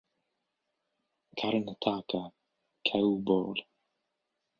Karnataka; 1.37 2.21
Kew 2.85 3.09
Bull. 3.25 3.59